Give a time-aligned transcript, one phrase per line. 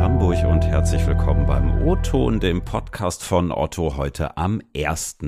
[0.00, 5.18] Hamburg und herzlich willkommen beim O-Ton, dem Podcast von Otto heute am 1.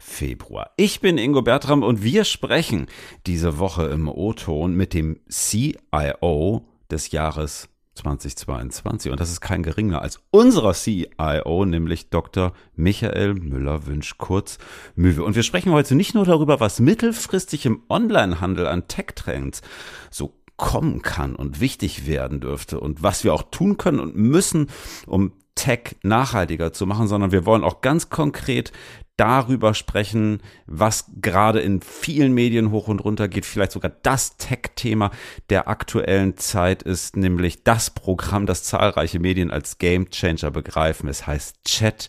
[0.00, 0.72] Februar.
[0.76, 2.86] Ich bin Ingo Bertram und wir sprechen
[3.26, 10.02] diese Woche im O-Ton mit dem CIO des Jahres 2022 und das ist kein geringer
[10.02, 12.52] als unserer CIO, nämlich Dr.
[12.74, 14.58] Michael Müller-Wünsch, kurz
[14.96, 15.22] Müwe.
[15.22, 19.62] Und wir sprechen heute nicht nur darüber, was mittelfristig im Onlinehandel an Tech-Trends
[20.10, 24.68] so kommen kann und wichtig werden dürfte und was wir auch tun können und müssen,
[25.06, 28.72] um Tech nachhaltiger zu machen, sondern wir wollen auch ganz konkret
[29.16, 35.10] darüber sprechen, was gerade in vielen Medien hoch und runter geht, vielleicht sogar das Tech-Thema
[35.50, 41.08] der aktuellen Zeit ist, nämlich das Programm, das zahlreiche Medien als Game Changer begreifen.
[41.08, 42.08] Es heißt Chat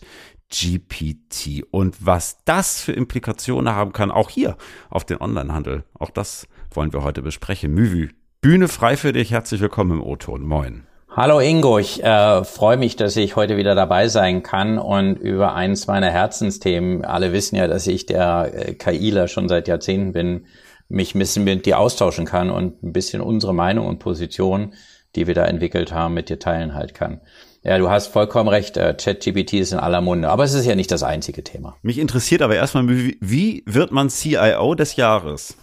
[0.52, 4.56] GPT und was das für Implikationen haben kann, auch hier
[4.88, 5.84] auf den Onlinehandel.
[5.98, 7.72] Auch das wollen wir heute besprechen.
[7.72, 8.10] Müvü,
[8.42, 9.32] Bühne frei für dich.
[9.32, 10.42] Herzlich willkommen im O-Ton.
[10.42, 10.86] Moin.
[11.10, 15.54] Hallo Ingo, ich äh, freue mich, dass ich heute wieder dabei sein kann und über
[15.54, 20.46] eins meiner Herzensthemen, alle wissen ja, dass ich der äh, KIler schon seit Jahrzehnten bin,
[20.88, 24.72] mich ein bisschen mit dir austauschen kann und ein bisschen unsere Meinung und Position,
[25.16, 27.20] die wir da entwickelt haben, mit dir teilen halt kann.
[27.62, 30.76] Ja, du hast vollkommen recht, äh, ChatGPT ist in aller Munde, aber es ist ja
[30.76, 31.76] nicht das einzige Thema.
[31.82, 35.58] Mich interessiert aber erstmal, wie, wie wird man CIO des Jahres?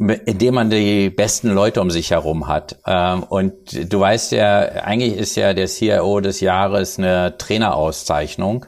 [0.00, 2.78] Indem man die besten Leute um sich herum hat.
[2.86, 8.64] Ähm, und du weißt ja, eigentlich ist ja der CIO des Jahres eine Trainerauszeichnung.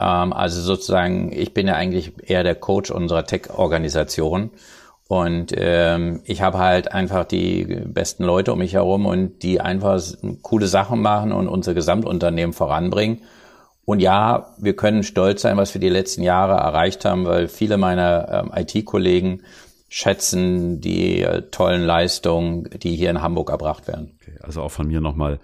[0.00, 4.50] Ähm, also sozusagen, ich bin ja eigentlich eher der Coach unserer Tech-Organisation.
[5.08, 10.00] Und ähm, ich habe halt einfach die besten Leute um mich herum und die einfach
[10.40, 13.20] coole Sachen machen und unser Gesamtunternehmen voranbringen.
[13.84, 17.76] Und ja, wir können stolz sein, was wir die letzten Jahre erreicht haben, weil viele
[17.76, 19.42] meiner IT-Kollegen
[19.92, 24.18] schätzen die äh, tollen Leistungen, die hier in Hamburg erbracht werden.
[24.22, 25.38] Okay, also auch von mir nochmal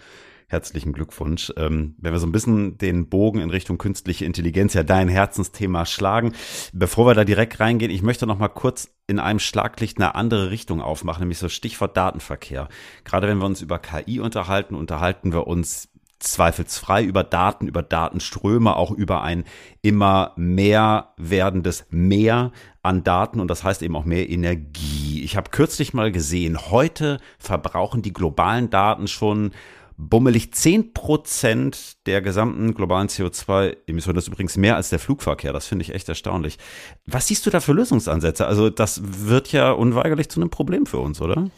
[0.47, 1.53] herzlichen Glückwunsch.
[1.59, 5.85] Ähm, wenn wir so ein bisschen den Bogen in Richtung künstliche Intelligenz, ja dein Herzensthema
[5.85, 6.33] schlagen,
[6.73, 10.51] bevor wir da direkt reingehen, ich möchte noch mal kurz in einem Schlaglicht eine andere
[10.51, 12.69] Richtung aufmachen, nämlich so Stichwort Datenverkehr.
[13.05, 18.77] Gerade wenn wir uns über KI unterhalten, unterhalten wir uns zweifelsfrei über Daten, über Datenströme,
[18.77, 19.45] auch über ein
[19.83, 22.53] immer mehr werdendes Mehr
[22.83, 25.23] an Daten und das heißt eben auch mehr Energie.
[25.23, 29.53] Ich habe kürzlich mal gesehen, heute verbrauchen die globalen Daten schon
[29.99, 34.15] bummelig zehn Prozent der gesamten globalen CO2-Emissionen.
[34.15, 35.53] Das ist übrigens mehr als der Flugverkehr.
[35.53, 36.57] Das finde ich echt erstaunlich.
[37.05, 38.47] Was siehst du da für Lösungsansätze?
[38.47, 41.51] Also das wird ja unweigerlich zu einem Problem für uns, oder?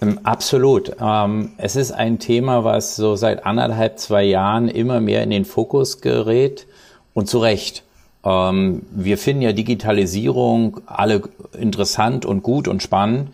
[0.00, 0.92] Ähm, absolut.
[1.00, 5.44] Ähm, es ist ein Thema, was so seit anderthalb, zwei Jahren immer mehr in den
[5.44, 6.66] Fokus gerät
[7.14, 7.84] und zu Recht.
[8.24, 11.22] Ähm, wir finden ja Digitalisierung alle
[11.58, 13.30] interessant und gut und spannend,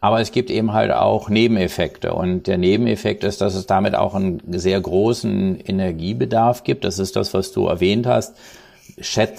[0.00, 4.14] aber es gibt eben halt auch Nebeneffekte und der Nebeneffekt ist, dass es damit auch
[4.14, 6.84] einen sehr großen Energiebedarf gibt.
[6.84, 8.34] Das ist das, was du erwähnt hast.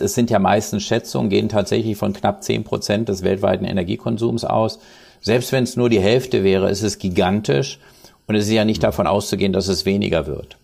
[0.02, 4.80] Es sind ja meistens Schätzungen, gehen tatsächlich von knapp zehn Prozent des weltweiten Energiekonsums aus.
[5.22, 7.80] Selbst wenn es nur die Hälfte wäre, ist es gigantisch
[8.28, 10.58] und es ist ja nicht davon auszugehen, dass es weniger wird.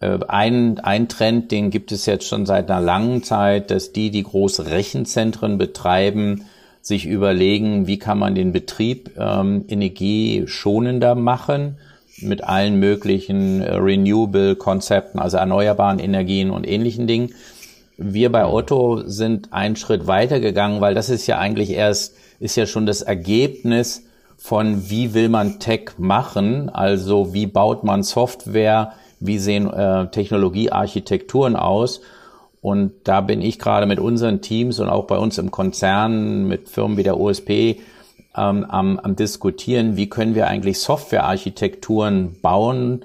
[0.00, 4.10] Äh, ein, ein Trend, den gibt es jetzt schon seit einer langen Zeit, dass die,
[4.10, 6.46] die große Rechenzentren betreiben,
[6.82, 11.76] sich überlegen, wie kann man den Betrieb ähm, energieschonender machen
[12.22, 17.34] mit allen möglichen äh, Renewable-Konzepten, also erneuerbaren Energien und ähnlichen Dingen.
[18.02, 22.56] Wir bei Otto sind einen Schritt weiter gegangen, weil das ist ja eigentlich erst ist
[22.56, 24.06] ja schon das Ergebnis
[24.38, 31.56] von, wie will man Tech machen, also wie baut man Software, wie sehen äh, Technologiearchitekturen
[31.56, 32.00] aus.
[32.62, 36.70] Und da bin ich gerade mit unseren Teams und auch bei uns im Konzern mit
[36.70, 37.50] Firmen wie der OSP
[38.34, 43.04] ähm, am, am diskutieren, wie können wir eigentlich Softwarearchitekturen bauen,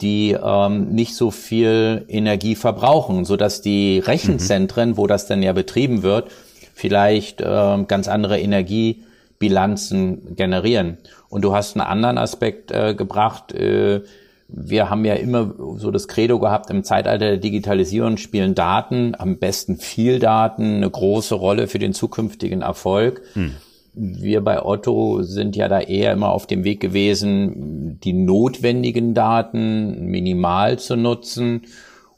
[0.00, 4.96] die ähm, nicht so viel Energie verbrauchen, so dass die Rechenzentren, mhm.
[4.96, 6.30] wo das dann ja betrieben wird,
[6.74, 10.98] vielleicht äh, ganz andere Energiebilanzen generieren.
[11.28, 13.52] Und du hast einen anderen Aspekt äh, gebracht.
[13.52, 14.02] Äh,
[14.48, 19.38] wir haben ja immer so das Credo gehabt, im Zeitalter der Digitalisierung spielen Daten, am
[19.38, 23.22] besten viel Daten, eine große Rolle für den zukünftigen Erfolg.
[23.34, 23.54] Hm.
[23.92, 30.06] Wir bei Otto sind ja da eher immer auf dem Weg gewesen, die notwendigen Daten
[30.06, 31.62] minimal zu nutzen.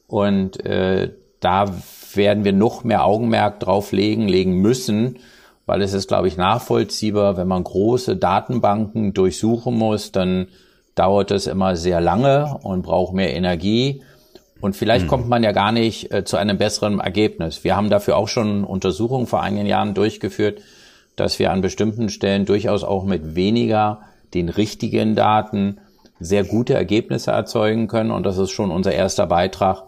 [0.07, 1.11] Und äh,
[1.41, 1.73] da
[2.15, 5.19] werden wir noch mehr Augenmerk drauf legen, legen müssen,
[5.67, 10.49] weil es ist, glaube ich, nachvollziehbar, wenn man große Datenbanken durchsuchen muss, dann
[10.95, 14.03] dauert es immer sehr lange und braucht mehr Energie.
[14.61, 15.09] Und vielleicht mhm.
[15.09, 17.65] kommt man ja gar nicht äh, zu einem besseren Ergebnis.
[17.65, 20.61] Wir haben dafür auch schon Untersuchungen vor einigen Jahren durchgeführt,
[21.17, 24.03] dass wir an bestimmten Stellen durchaus auch mit weniger
[24.35, 25.79] den richtigen Daten
[26.21, 28.11] sehr gute Ergebnisse erzeugen können.
[28.11, 29.85] Und das ist schon unser erster Beitrag,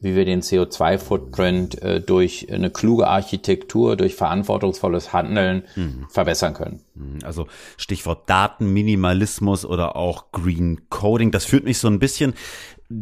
[0.00, 6.06] wie wir den CO2-Footprint äh, durch eine kluge Architektur, durch verantwortungsvolles Handeln mhm.
[6.08, 6.80] verbessern können.
[6.94, 7.18] Mhm.
[7.24, 7.46] Also
[7.76, 11.32] Stichwort Datenminimalismus oder auch Green Coding.
[11.32, 12.34] Das führt mich so ein bisschen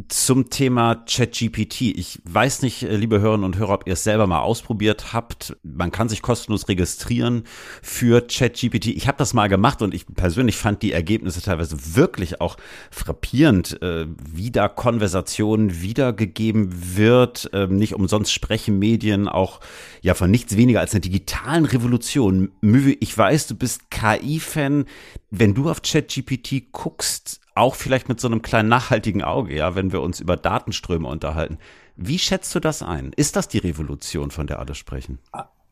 [0.08, 1.82] zum Thema ChatGPT.
[1.82, 5.56] Ich weiß nicht, äh, liebe Hörerinnen und Hörer, ob ihr es selber mal ausprobiert habt.
[5.62, 7.44] Man kann sich kostenlos registrieren
[7.82, 8.86] für ChatGPT.
[8.86, 12.56] Ich habe das mal gemacht und ich persönlich fand die Ergebnisse teilweise wirklich auch
[12.90, 17.50] frappierend, äh, wie da Konversationen wiedergegeben wird.
[17.52, 19.60] Ähm, nicht umsonst sprechen Medien auch
[20.02, 22.50] ja von nichts weniger als einer digitalen Revolution.
[22.60, 24.86] Mühe, ich weiß, du bist KI-Fan.
[25.30, 29.92] Wenn du auf ChatGPT guckst, auch vielleicht mit so einem kleinen nachhaltigen Auge, ja, wenn
[29.92, 31.58] wir uns über Datenströme unterhalten.
[31.96, 33.12] Wie schätzt du das ein?
[33.16, 35.18] Ist das die Revolution, von der alle sprechen?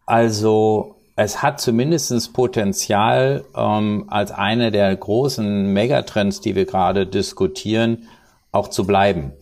[0.07, 8.09] Also es hat zumindest Potenzial, ähm, als eine der großen Megatrends, die wir gerade diskutieren,
[8.51, 9.33] auch zu bleiben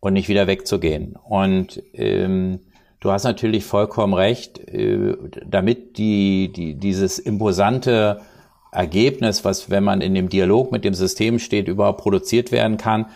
[0.00, 1.16] und nicht wieder wegzugehen.
[1.24, 2.60] Und ähm,
[3.00, 5.16] du hast natürlich vollkommen recht, äh,
[5.46, 8.20] damit die, die, dieses imposante
[8.72, 13.06] Ergebnis, was, wenn man in dem Dialog mit dem System steht, überhaupt produziert werden kann,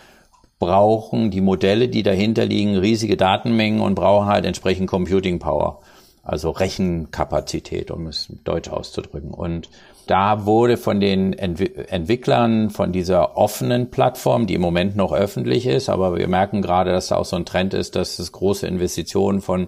[0.59, 5.79] brauchen die Modelle, die dahinter liegen, riesige Datenmengen und brauchen halt entsprechend Computing Power,
[6.23, 9.31] also Rechenkapazität, um es deutsch auszudrücken.
[9.31, 9.69] Und
[10.05, 15.89] da wurde von den Entwicklern von dieser offenen Plattform, die im Moment noch öffentlich ist,
[15.89, 19.41] aber wir merken gerade, dass da auch so ein Trend ist, dass es große Investitionen
[19.41, 19.67] von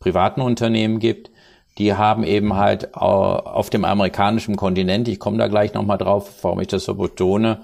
[0.00, 1.30] privaten Unternehmen gibt,
[1.78, 6.60] die haben eben halt auf dem amerikanischen Kontinent, ich komme da gleich nochmal drauf, warum
[6.60, 7.60] ich das so betone,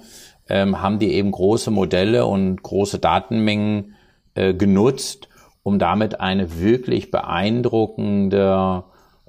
[0.49, 3.95] ähm, haben die eben große Modelle und große Datenmengen
[4.35, 5.29] äh, genutzt,
[5.63, 8.85] um damit eine wirklich beeindruckende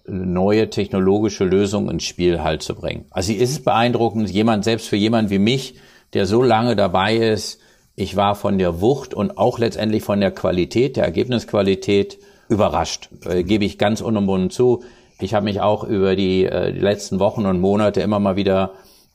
[0.06, 3.06] neue technologische Lösung ins Spiel halt zu bringen.
[3.12, 5.76] Also sie ist beeindruckend, jemand, selbst für jemand wie mich,
[6.14, 7.62] der so lange dabei ist,
[7.96, 12.20] ich war von der Wucht und auch letztendlich von der Qualität, der Ergebnisqualität
[12.54, 14.84] überrascht, äh, gebe ich ganz unumwunden zu.
[15.20, 18.72] Ich habe mich auch über die, äh, die letzten Wochen und Monate immer mal wieder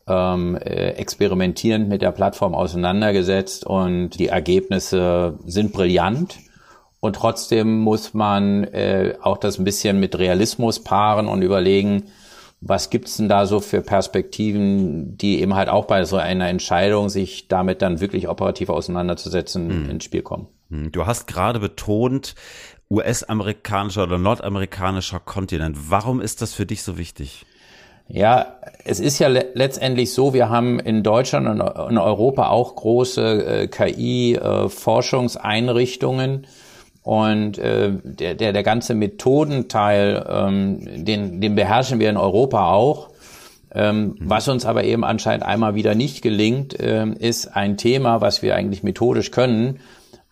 [0.06, 6.38] ähm, äh, experimentierend mit der Plattform auseinandergesetzt und die Ergebnisse sind brillant.
[7.00, 12.04] Und trotzdem muss man äh, auch das ein bisschen mit Realismus paaren und überlegen,
[12.60, 17.08] was gibt's denn da so für Perspektiven, die eben halt auch bei so einer Entscheidung,
[17.08, 19.90] sich damit dann wirklich operativ auseinanderzusetzen, mhm.
[19.90, 20.48] ins Spiel kommen.
[20.70, 22.34] Hm, du hast gerade betont,
[22.90, 25.90] US-amerikanischer oder nordamerikanischer Kontinent.
[25.90, 27.46] Warum ist das für dich so wichtig?
[28.08, 32.74] Ja, es ist ja le letztendlich so, wir haben in Deutschland und in Europa auch
[32.74, 36.44] große äh, KI-Forschungseinrichtungen.
[36.44, 36.46] Äh,
[37.08, 43.08] und äh, der, der, der ganze Methodenteil, ähm, den, den beherrschen wir in Europa auch.
[43.74, 44.16] Ähm, mhm.
[44.20, 48.56] Was uns aber eben anscheinend einmal wieder nicht gelingt, äh, ist ein Thema, was wir
[48.56, 49.80] eigentlich methodisch können,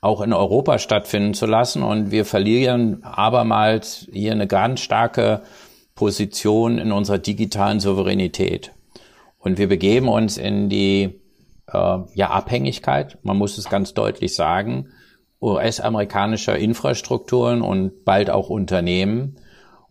[0.07, 1.83] auch in Europa stattfinden zu lassen.
[1.83, 5.43] Und wir verlieren abermals hier eine ganz starke
[5.95, 8.73] Position in unserer digitalen Souveränität.
[9.39, 11.21] Und wir begeben uns in die
[11.67, 14.89] äh, ja, Abhängigkeit, man muss es ganz deutlich sagen,
[15.43, 19.37] US-amerikanischer Infrastrukturen und bald auch Unternehmen.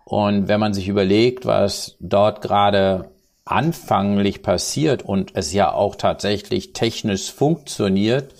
[0.05, 3.11] Und wenn man sich überlegt, was dort gerade
[3.43, 8.33] anfanglich passiert und es ja auch tatsächlich technisch funktioniert,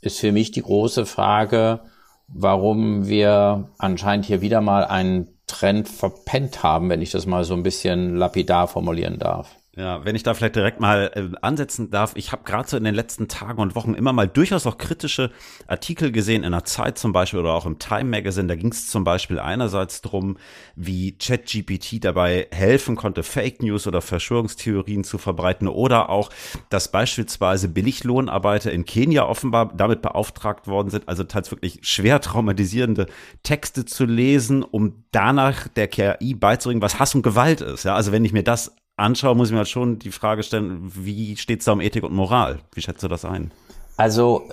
[0.00, 1.80] ist für mich die große Frage,
[2.28, 7.54] warum wir anscheinend hier wieder mal einen Trend verpennt haben, wenn ich das mal so
[7.54, 9.59] ein bisschen lapidar formulieren darf.
[9.76, 12.82] Ja, wenn ich da vielleicht direkt mal äh, ansetzen darf, ich habe gerade so in
[12.82, 15.30] den letzten Tagen und Wochen immer mal durchaus auch kritische
[15.68, 18.48] Artikel gesehen, in der Zeit zum Beispiel oder auch im Time Magazine.
[18.48, 20.38] Da ging es zum Beispiel einerseits drum,
[20.74, 26.30] wie ChatGPT dabei helfen konnte, Fake News oder Verschwörungstheorien zu verbreiten oder auch,
[26.68, 33.06] dass beispielsweise Billiglohnarbeiter in Kenia offenbar damit beauftragt worden sind, also teils wirklich schwer traumatisierende
[33.44, 37.84] Texte zu lesen, um danach der KI beizubringen, was Hass und Gewalt ist.
[37.84, 40.92] Ja, also wenn ich mir das anschaue, muss ich mir halt schon die Frage stellen,
[40.94, 42.58] wie steht es da um Ethik und Moral?
[42.72, 43.50] Wie schätzt du das ein?
[43.96, 44.44] Also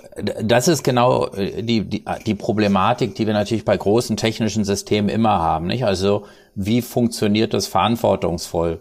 [0.42, 5.08] das ist genau äh, die, die, die Problematik, die wir natürlich bei großen technischen Systemen
[5.08, 5.66] immer haben.
[5.66, 5.84] Nicht?
[5.84, 8.78] Also wie funktioniert das verantwortungsvoll?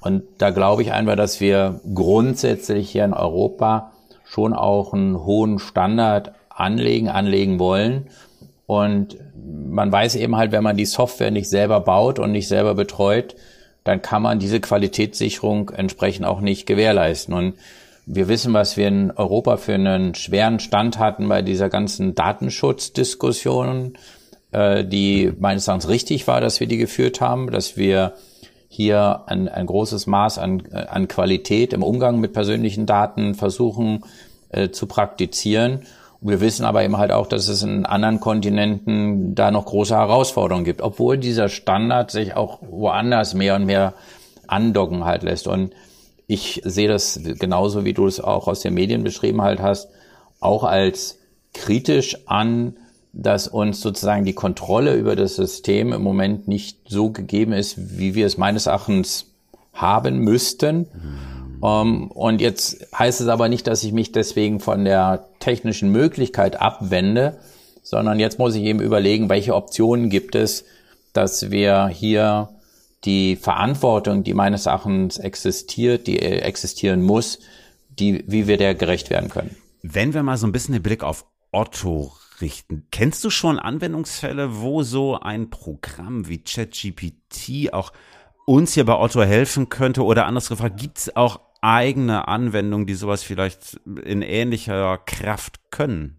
[0.00, 3.92] Und da glaube ich einfach, dass wir grundsätzlich hier in Europa
[4.24, 8.08] schon auch einen hohen Standard anlegen, anlegen wollen.
[8.66, 12.74] Und man weiß eben halt, wenn man die Software nicht selber baut und nicht selber
[12.74, 13.36] betreut,
[13.88, 17.34] dann kann man diese Qualitätssicherung entsprechend auch nicht gewährleisten.
[17.34, 17.54] Und
[18.04, 23.94] wir wissen, was wir in Europa für einen schweren Stand hatten bei dieser ganzen Datenschutzdiskussion,
[24.52, 28.14] äh, die meines Erachtens richtig war, dass wir die geführt haben, dass wir
[28.68, 34.04] hier ein, ein großes Maß an, an Qualität im Umgang mit persönlichen Daten versuchen
[34.50, 35.86] äh, zu praktizieren.
[36.20, 40.64] Wir wissen aber eben halt auch, dass es in anderen Kontinenten da noch große Herausforderungen
[40.64, 43.94] gibt, obwohl dieser Standard sich auch woanders mehr und mehr
[44.48, 45.46] andocken halt lässt.
[45.46, 45.72] Und
[46.26, 49.88] ich sehe das genauso, wie du es auch aus den Medien beschrieben halt hast,
[50.40, 51.18] auch als
[51.54, 52.76] kritisch an,
[53.12, 58.14] dass uns sozusagen die Kontrolle über das System im Moment nicht so gegeben ist, wie
[58.14, 59.26] wir es meines Erachtens
[59.72, 60.78] haben müssten.
[60.78, 61.37] Mhm.
[61.60, 66.60] Um, und jetzt heißt es aber nicht, dass ich mich deswegen von der technischen Möglichkeit
[66.60, 67.38] abwende,
[67.82, 70.64] sondern jetzt muss ich eben überlegen, welche Optionen gibt es,
[71.12, 72.50] dass wir hier
[73.04, 77.38] die Verantwortung, die meines Erachtens existiert, die existieren muss,
[77.88, 79.56] die, wie wir der gerecht werden können.
[79.82, 84.60] Wenn wir mal so ein bisschen den Blick auf Otto richten, kennst du schon Anwendungsfälle,
[84.60, 87.92] wo so ein Programm wie ChatGPT auch
[88.46, 90.04] uns hier bei Otto helfen könnte?
[90.04, 96.16] Oder anders gefragt, gibt es auch eigene Anwendungen, die sowas vielleicht in ähnlicher Kraft können?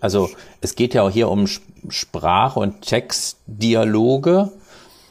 [0.00, 0.30] Also
[0.60, 4.50] es geht ja auch hier um Sprach- und Textdialoge.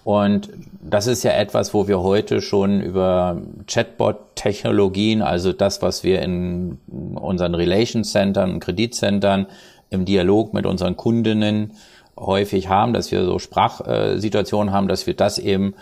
[0.04, 0.50] Und
[0.82, 6.80] das ist ja etwas, wo wir heute schon über Chatbot-Technologien, also das, was wir in
[6.88, 9.48] unseren Relation-Centern, Kreditcentern
[9.92, 11.74] im Dialog mit unseren Kundinnen
[12.18, 15.76] häufig haben, dass wir so Sprachsituationen haben, dass wir das eben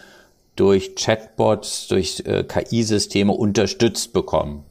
[0.60, 4.66] durch Chatbots, durch äh, KI-Systeme unterstützt bekommen.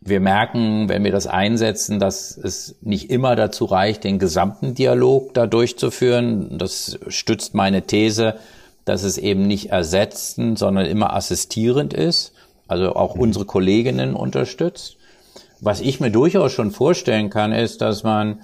[0.00, 5.32] Wir merken, wenn wir das einsetzen, dass es nicht immer dazu reicht, den gesamten Dialog
[5.34, 6.58] da durchzuführen.
[6.58, 8.36] Das stützt meine These,
[8.84, 12.32] dass es eben nicht ersetzend, sondern immer assistierend ist,
[12.68, 13.22] also auch mhm.
[13.22, 14.96] unsere Kolleginnen unterstützt.
[15.60, 18.40] Was ich mir durchaus schon vorstellen kann, ist, dass man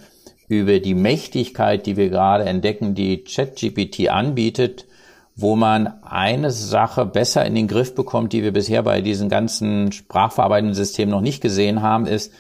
[0.48, 4.86] über die Mächtigkeit, die wir gerade entdecken, die ChatGPT anbietet,
[5.34, 9.92] wo man eine Sache besser in den Griff bekommt, die wir bisher bei diesen ganzen
[9.92, 12.32] sprachverarbeitenden Systemen noch nicht gesehen haben, ist,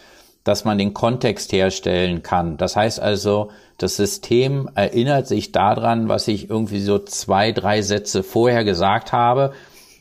[0.44, 2.56] dass man den Kontext herstellen kann.
[2.56, 8.22] Das heißt also, das System erinnert sich daran, was ich irgendwie so zwei, drei Sätze
[8.22, 9.52] vorher gesagt habe.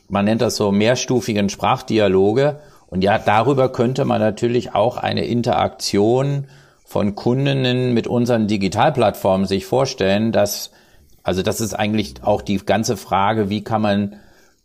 [0.08, 2.60] Man nennt das so mehrstufigen Sprachdialoge.
[2.88, 6.46] Und ja, darüber könnte man natürlich auch eine Interaktion
[6.84, 10.72] von Kundinnen mit unseren Digitalplattformen sich vorstellen, dass,
[11.22, 14.16] also das ist eigentlich auch die ganze Frage, wie kann man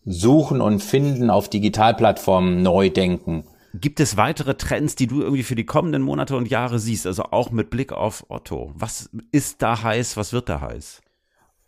[0.05, 3.43] suchen und finden auf Digitalplattformen neu denken.
[3.73, 7.23] Gibt es weitere Trends, die du irgendwie für die kommenden Monate und Jahre siehst, also
[7.23, 8.71] auch mit Blick auf Otto?
[8.75, 11.01] Was ist da heiß, was wird da heiß?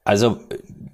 [0.06, 0.40] Also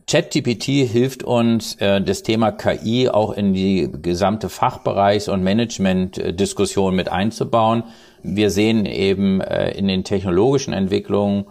[0.07, 7.07] ChatGPT hilft uns, äh, das Thema KI auch in die gesamte Fachbereichs- und Management-Diskussion mit
[7.07, 7.83] einzubauen.
[8.23, 11.45] Wir sehen eben äh, in den technologischen Entwicklungen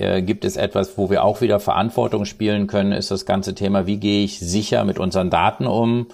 [0.00, 3.86] äh, gibt es etwas, wo wir auch wieder Verantwortung spielen können, ist das ganze Thema,
[3.86, 6.08] wie gehe ich sicher mit unseren Daten um?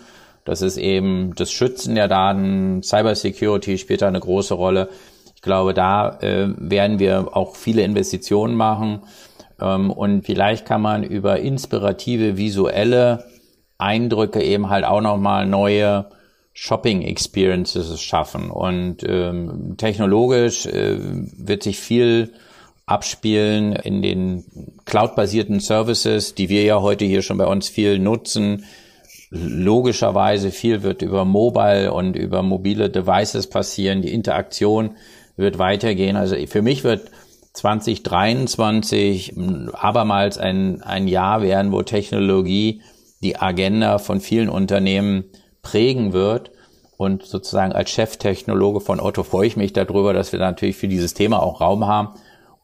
[0.44, 4.88] Das ist eben das Schützen der Daten, Cybersecurity spielt da eine große Rolle.
[5.34, 9.00] Ich glaube, da äh, werden wir auch viele Investitionen machen.
[9.60, 13.24] Ähm, und vielleicht kann man über inspirative visuelle
[13.78, 16.06] Eindrücke eben halt auch nochmal neue
[16.54, 18.50] Shopping Experiences schaffen.
[18.50, 22.32] Und ähm, technologisch äh, wird sich viel
[22.86, 24.44] abspielen in den
[24.84, 28.64] cloud-basierten Services, die wir ja heute hier schon bei uns viel nutzen.
[29.30, 34.02] Logischerweise viel wird über Mobile und über mobile Devices passieren.
[34.02, 34.92] Die Interaktion
[35.36, 36.16] wird weitergehen.
[36.16, 37.10] Also für mich wird
[37.54, 39.34] 2023
[39.72, 42.82] abermals ein, ein Jahr werden, wo Technologie
[43.20, 45.24] die Agenda von vielen Unternehmen
[45.60, 46.52] prägen wird.
[46.96, 51.14] Und sozusagen als Cheftechnologe von Otto freue ich mich darüber, dass wir natürlich für dieses
[51.14, 52.10] Thema auch Raum haben,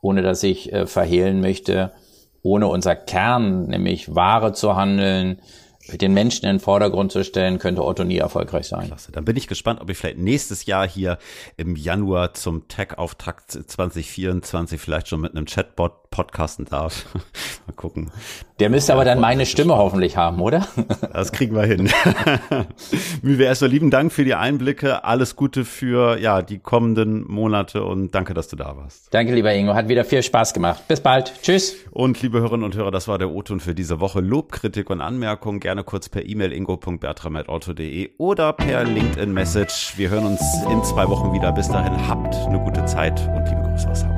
[0.02, 1.92] ohne dass ich äh, verhehlen möchte,
[2.42, 5.40] ohne unser Kern, nämlich Ware zu handeln,
[5.90, 8.86] den Menschen in den Vordergrund zu stellen, könnte Otto nie erfolgreich sein.
[8.86, 9.12] Klasse.
[9.12, 11.18] Dann bin ich gespannt, ob ich vielleicht nächstes Jahr hier
[11.56, 17.06] im Januar zum Tech-Auftakt 2024 vielleicht schon mit einem Chatbot podcasten darf.
[17.66, 18.12] Mal gucken.
[18.60, 20.68] Der müsste aber dann meine Stimme hoffentlich haben, oder?
[21.12, 21.90] Das kriegen wir hin.
[23.22, 25.04] Mühe erstmal lieben Dank für die Einblicke.
[25.04, 29.12] Alles Gute für ja die kommenden Monate und danke, dass du da warst.
[29.12, 29.74] Danke, lieber Ingo.
[29.74, 30.86] Hat wieder viel Spaß gemacht.
[30.88, 31.32] Bis bald.
[31.42, 31.76] Tschüss.
[31.90, 34.20] Und liebe Hörerinnen und Hörer, das war der O-Ton für diese Woche.
[34.20, 39.94] Lob, Kritik und Anmerkungen gerne kurz per E-Mail ingo.bertram.auto.de oder per LinkedIn-Message.
[39.96, 40.40] Wir hören uns
[40.70, 41.52] in zwei Wochen wieder.
[41.52, 44.11] Bis dahin habt eine gute Zeit und liebe Grüße aus Hamburg.